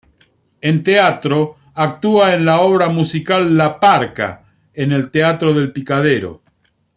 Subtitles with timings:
[0.61, 6.41] En teatro actúa en la obra musical "La parka" en el Teatro del Picadero.